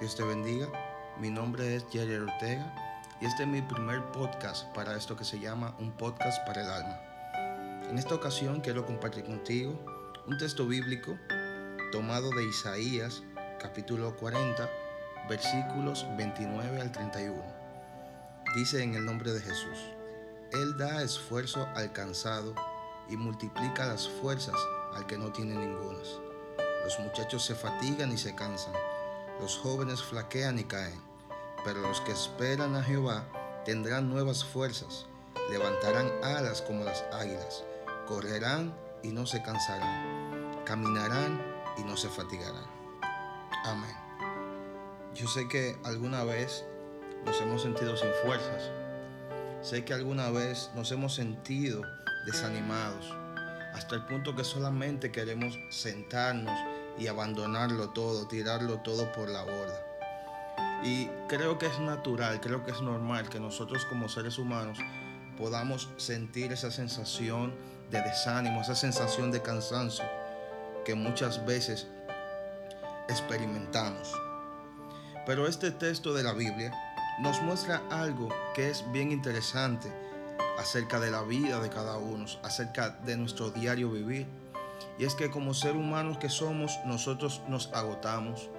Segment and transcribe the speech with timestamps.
[0.00, 0.68] Dios te bendiga.
[1.18, 2.72] Mi nombre es Jerry Ortega
[3.20, 6.70] y este es mi primer podcast para esto que se llama un podcast para el
[6.70, 7.88] alma.
[7.90, 9.76] En esta ocasión quiero compartir contigo
[10.28, 11.18] un texto bíblico
[11.90, 13.24] tomado de Isaías
[13.58, 14.70] capítulo 40
[15.28, 17.42] versículos 29 al 31.
[18.54, 19.78] Dice en el nombre de Jesús,
[20.52, 22.54] Él da esfuerzo al cansado
[23.08, 24.54] y multiplica las fuerzas
[24.94, 26.20] al que no tiene ningunas.
[26.84, 28.74] Los muchachos se fatigan y se cansan
[29.40, 31.00] los jóvenes flaquean y caen,
[31.64, 33.24] pero los que esperan a Jehová
[33.64, 35.06] tendrán nuevas fuerzas,
[35.50, 37.64] levantarán alas como las águilas,
[38.06, 41.40] correrán y no se cansarán, caminarán
[41.76, 42.66] y no se fatigarán.
[43.64, 43.96] Amén.
[45.14, 46.64] Yo sé que alguna vez
[47.24, 48.70] nos hemos sentido sin fuerzas.
[49.62, 51.82] Sé que alguna vez nos hemos sentido
[52.26, 53.14] desanimados,
[53.78, 56.58] hasta el punto que solamente queremos sentarnos
[56.98, 59.80] y abandonarlo todo, tirarlo todo por la borda.
[60.82, 64.78] Y creo que es natural, creo que es normal que nosotros como seres humanos
[65.36, 67.54] podamos sentir esa sensación
[67.92, 70.04] de desánimo, esa sensación de cansancio
[70.84, 71.86] que muchas veces
[73.08, 74.12] experimentamos.
[75.24, 76.72] Pero este texto de la Biblia
[77.20, 79.88] nos muestra algo que es bien interesante
[80.58, 84.26] acerca de la vida de cada uno, acerca de nuestro diario vivir.
[84.98, 88.50] Y es que como ser humanos que somos, nosotros nos agotamos,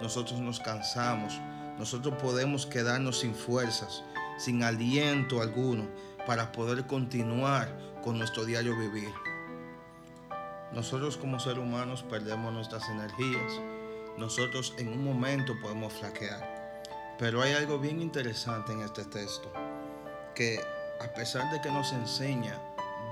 [0.00, 1.40] nosotros nos cansamos,
[1.78, 4.02] nosotros podemos quedarnos sin fuerzas,
[4.36, 5.86] sin aliento alguno
[6.26, 7.68] para poder continuar
[8.02, 9.12] con nuestro diario vivir.
[10.72, 13.60] Nosotros como ser humanos perdemos nuestras energías,
[14.18, 16.82] nosotros en un momento podemos flaquear.
[17.18, 19.52] Pero hay algo bien interesante en este texto,
[20.34, 20.60] que
[21.00, 22.58] a pesar de que nos enseña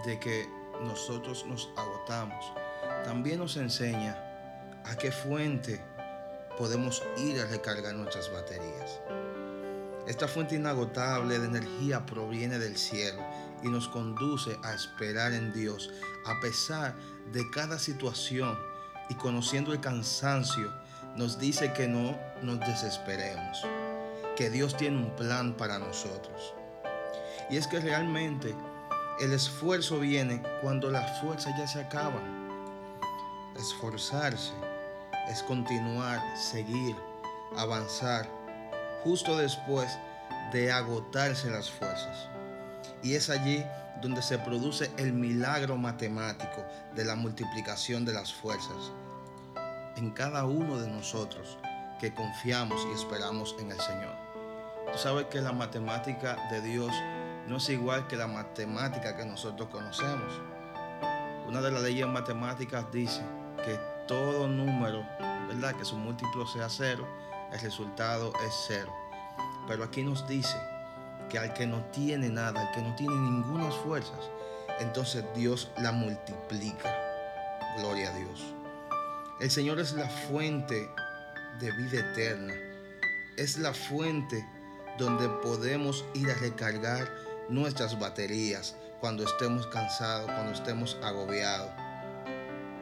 [0.04, 0.48] de que
[0.82, 2.52] nosotros nos agotamos,
[3.04, 4.16] también nos enseña
[4.84, 5.80] a qué fuente
[6.58, 9.00] podemos ir a recargar nuestras baterías.
[10.06, 13.22] Esta fuente inagotable de energía proviene del cielo
[13.62, 15.90] y nos conduce a esperar en Dios
[16.26, 16.94] a pesar
[17.32, 18.58] de cada situación
[19.08, 20.72] y conociendo el cansancio
[21.16, 23.62] nos dice que no nos desesperemos,
[24.36, 26.54] que Dios tiene un plan para nosotros.
[27.50, 28.54] Y es que realmente
[29.20, 32.42] el esfuerzo viene cuando las fuerzas ya se acaban
[33.56, 34.52] esforzarse,
[35.28, 36.96] es continuar, seguir,
[37.56, 38.28] avanzar,
[39.04, 39.98] justo después
[40.52, 42.28] de agotarse las fuerzas.
[43.02, 43.64] Y es allí
[44.00, 46.64] donde se produce el milagro matemático
[46.94, 48.92] de la multiplicación de las fuerzas
[49.96, 51.58] en cada uno de nosotros
[52.00, 54.14] que confiamos y esperamos en el Señor.
[54.92, 56.92] Tú sabes que la matemática de Dios
[57.48, 60.32] no es igual que la matemática que nosotros conocemos.
[61.46, 63.22] Una de las leyes matemáticas dice
[63.64, 65.04] que todo número,
[65.48, 65.74] ¿verdad?
[65.74, 67.06] Que su múltiplo sea cero,
[67.52, 68.92] el resultado es cero.
[69.66, 70.56] Pero aquí nos dice
[71.28, 74.30] que al que no tiene nada, al que no tiene ninguna fuerzas,
[74.80, 76.94] entonces Dios la multiplica.
[77.78, 78.54] Gloria a Dios.
[79.40, 80.88] El Señor es la fuente
[81.58, 82.54] de vida eterna.
[83.36, 84.46] Es la fuente
[84.98, 91.70] donde podemos ir a recargar nuestras baterías cuando estemos cansados, cuando estemos agobiados.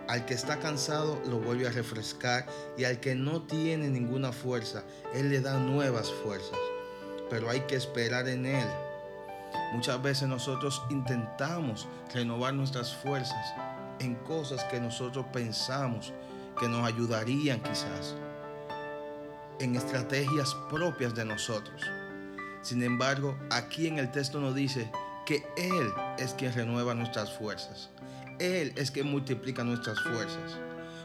[0.09, 4.83] Al que está cansado lo vuelve a refrescar y al que no tiene ninguna fuerza,
[5.15, 6.59] Él le da nuevas fuerzas.
[7.31, 8.69] Pero hay que esperar en Él.
[9.73, 13.55] Muchas veces nosotros intentamos renovar nuestras fuerzas
[14.01, 16.13] en cosas que nosotros pensamos
[16.59, 18.17] que nos ayudarían quizás,
[19.61, 21.81] en estrategias propias de nosotros.
[22.63, 24.91] Sin embargo, aquí en el texto nos dice
[25.27, 27.91] que Él es quien renueva nuestras fuerzas.
[28.39, 30.59] Él es quien multiplica nuestras fuerzas.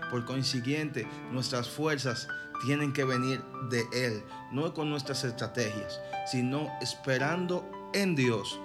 [0.09, 2.27] Por consiguiente, nuestras fuerzas
[2.65, 5.99] tienen que venir de Él, no con nuestras estrategias,
[6.31, 8.59] sino esperando en Dios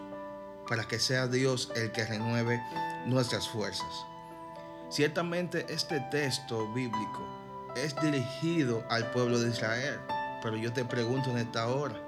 [0.68, 2.62] para que sea Dios el que renueve
[3.06, 4.06] nuestras fuerzas.
[4.88, 7.26] Ciertamente este texto bíblico
[7.76, 9.98] es dirigido al pueblo de Israel,
[10.42, 12.00] pero yo te pregunto en esta hora,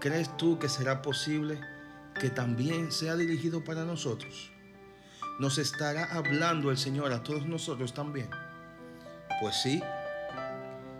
[0.00, 1.60] ¿crees tú que será posible
[2.18, 4.50] que también sea dirigido para nosotros?
[5.38, 8.28] ¿Nos estará hablando el Señor a todos nosotros también?
[9.40, 9.82] Pues sí,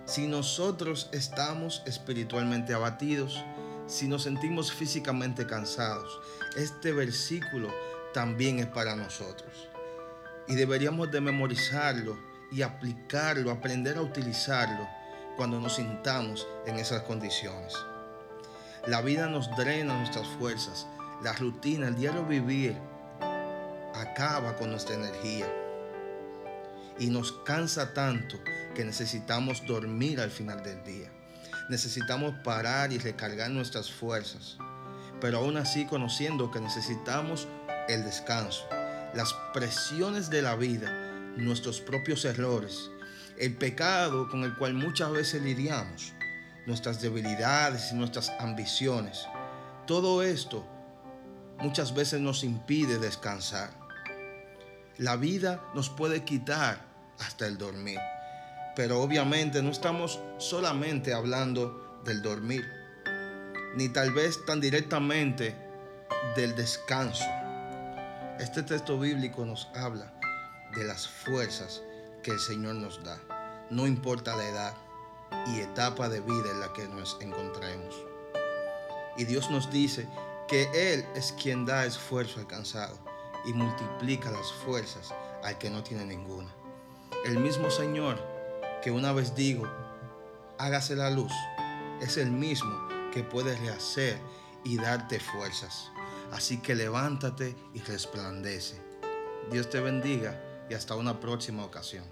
[0.05, 3.45] si nosotros estamos espiritualmente abatidos,
[3.87, 6.21] si nos sentimos físicamente cansados,
[6.57, 7.69] este versículo
[8.15, 9.69] también es para nosotros.
[10.47, 12.17] Y deberíamos de memorizarlo
[12.51, 14.89] y aplicarlo, aprender a utilizarlo
[15.37, 17.75] cuando nos sintamos en esas condiciones.
[18.87, 20.87] La vida nos drena nuestras fuerzas,
[21.23, 22.77] la rutina, el diario vivir
[23.95, 25.47] acaba con nuestra energía.
[26.99, 28.39] Y nos cansa tanto
[28.75, 31.11] que necesitamos dormir al final del día.
[31.69, 34.57] Necesitamos parar y recargar nuestras fuerzas,
[35.21, 37.47] pero aún así conociendo que necesitamos
[37.89, 38.67] el descanso,
[39.15, 40.91] las presiones de la vida,
[41.37, 42.91] nuestros propios errores,
[43.39, 46.15] el pecado con el cual muchas veces lidiamos,
[46.69, 49.27] nuestras debilidades y nuestras ambiciones.
[49.87, 50.67] Todo esto
[51.61, 53.71] muchas veces nos impide descansar.
[54.99, 56.85] La vida nos puede quitar
[57.21, 57.99] hasta el dormir,
[58.77, 62.67] pero obviamente no estamos solamente hablando del dormir,
[63.75, 65.57] ni tal vez tan directamente
[66.37, 67.25] del descanso.
[68.39, 70.13] Este texto bíblico nos habla
[70.77, 71.81] de las fuerzas
[72.23, 73.19] que el Señor nos da,
[73.71, 74.88] no importa la edad
[75.47, 77.95] y etapa de vida en la que nos encontremos.
[79.17, 80.09] Y Dios nos dice
[80.47, 82.97] que Él es quien da esfuerzo al cansado
[83.45, 86.49] y multiplica las fuerzas al que no tiene ninguna.
[87.25, 88.19] El mismo Señor
[88.83, 89.67] que una vez digo,
[90.59, 91.33] hágase la luz,
[92.01, 94.19] es el mismo que puede rehacer
[94.65, 95.91] y darte fuerzas.
[96.33, 98.81] Así que levántate y resplandece.
[99.51, 102.05] Dios te bendiga y hasta una próxima ocasión.